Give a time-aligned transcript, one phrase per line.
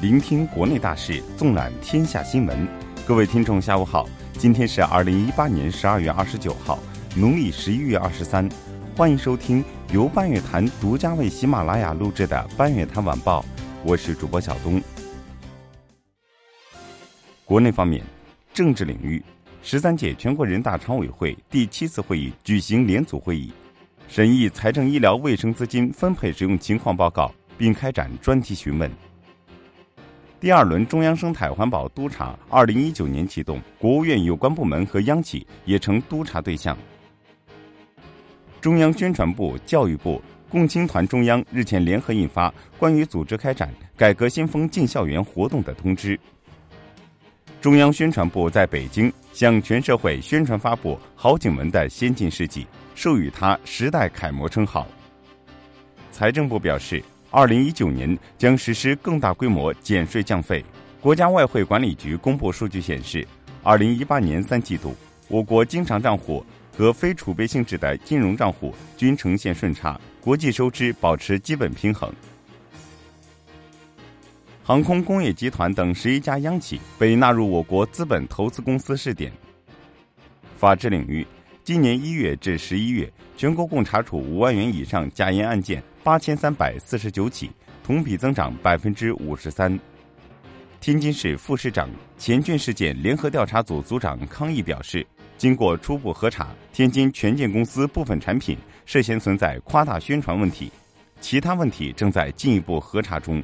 [0.00, 2.66] 聆听国内大事，纵览天下新闻。
[3.06, 4.08] 各位听众，下午好！
[4.32, 6.78] 今天是二零一八年十二月二十九号，
[7.14, 8.48] 农历十一月二十三。
[8.96, 13.42] 欢迎收听由半月谈独家为喜马拉雅录制的《半月谈晚报》，
[13.84, 14.80] 我是主播小东。
[17.44, 18.02] 国内方面，
[18.54, 19.22] 政治领域，
[19.62, 23.52] 十三届全国人大常委会第七次会议举行联组会议，
[24.08, 28.90] 审议财政医疗卫生资金分配使用情况报告，并开展专题询问。
[30.40, 36.74] 第二轮中央生态环保督查，二零一九年启动，国务院有关部门和央企也成督查对象。
[38.58, 40.18] 中央宣传部、教育部、
[40.48, 43.68] 共青团中央日前联合印发《关于组织开展
[43.98, 46.16] 改革先锋进校园活动的通知》。
[47.60, 54.86] 中央宣传部在北京向全社会宣传发布郝景文的先进事迹，授予他“时代楷模”称号。
[56.10, 57.04] 财政部表示。
[57.32, 60.64] 二零一九年将实施更大规模减税降费。
[61.00, 63.26] 国家外汇管理局公布数据显示，
[63.62, 64.96] 二零一八年三季度，
[65.28, 66.44] 我国经常账户
[66.76, 72.12] 和非储备性质的金融账户均呈现顺差，国际收支保持基本平衡。
[74.64, 79.32] 航空工业集团等十一家央企被纳入我国资本投资公司试点。
[80.56, 81.24] 法治领域。
[81.62, 87.50] 今年一月至十一月，全国共查处五万元以上假烟案件八千三百四十九起，
[87.84, 89.78] 同比增长百分之五十三。
[90.80, 100.72] 天津市副市长、钱俊事件联合调查组组长康毅表示，经过初步核查，天津权健公司部分产品涉嫌存在夸大宣传问题，
[101.20, 103.42] 其他问题正在进一步核查中。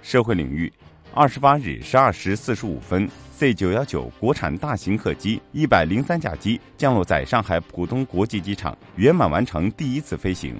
[0.00, 0.72] 社会领域，
[1.12, 3.08] 二十八日十二时四十五分。
[3.36, 10.54] C 九幺九国产大型客机一百零三架机降落在上海浦东国际机场，圆满完成第一次飞行。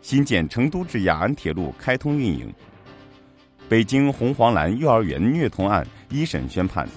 [0.00, 2.50] 新建成都至雅安铁路开通运营。
[3.68, 6.88] 北京红黄蓝幼儿园虐童案一审宣判。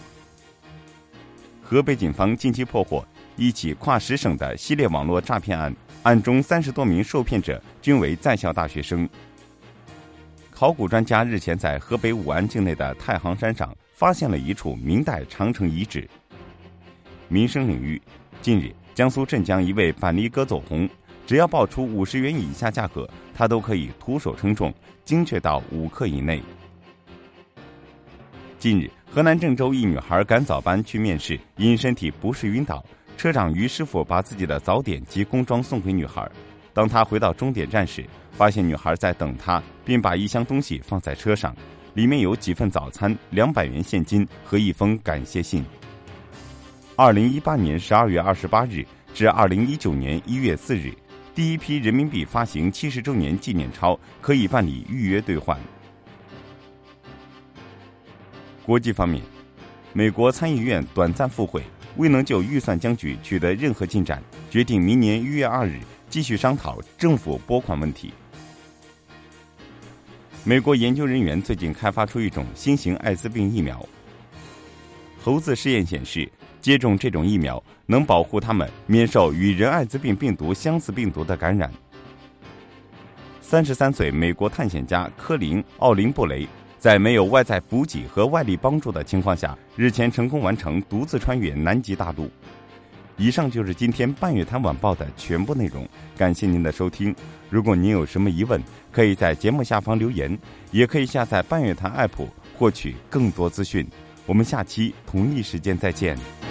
[1.61, 9.09] 河北警方近期破获一起跨十省的系列网络诈骗案，案中三十多名受骗者均为在校大学生。
[10.55, 13.75] 考古专家日前在河北武安境内的太行山上。
[13.95, 16.05] 发现了一处明代长城遗址。
[17.29, 17.99] 民生领域，
[18.41, 20.87] 近日，江苏镇江一位板栗哥走红，
[21.25, 24.73] 只要报出五十元以下价格，他都可以徒手称重，
[25.05, 26.43] 精确到五克以内。
[28.59, 32.83] 近日，河南郑州一女孩赶早班去面试，因身体不适晕倒，
[33.15, 36.29] 车长于师傅把自己的早点及工装送给女孩。
[36.75, 41.55] 当他回到终点站时，发现女孩在等他，并把一箱东西放在车上。
[41.93, 45.63] 里面有几份早餐、两百元现金和一封感谢信。
[46.97, 50.93] 二零一八年十二月二十八日至二零一九年一月四日，
[51.33, 55.57] 第一批人民币发行七十周年纪念钞可以办理预约兑换。
[58.65, 59.23] 国际方面，
[59.93, 61.63] 美国参议院短暂复会，
[61.95, 65.79] 未能就预算僵局取得任何进展，决定明年一月二日
[66.15, 68.13] 继续商讨政府拨款问题。
[70.45, 73.85] 美国研究人员最近开发出一种新型艾滋病疫苗。
[75.21, 76.31] 猴子试验显示，
[76.61, 81.69] 接种这种疫苗能保护它们免受与人艾滋病病毒相似病毒的感染。
[83.41, 86.47] 三十三岁美国探险家科林·奥林布雷
[86.79, 92.31] 在没有外在补给和外力帮助的情况下，日前成功完成独自穿越南极大陆。
[93.17, 95.87] 以上就是今天半月谈晚报的全部内容，
[96.17, 97.15] 感谢您的收听。
[97.49, 98.61] 如果您有什么疑问，
[98.91, 100.37] 可以在节目下方留言，
[100.71, 102.27] 也可以下载半月谈 App
[102.57, 103.87] 获取更多资讯。
[104.25, 106.44] 我们下期同一时间再见。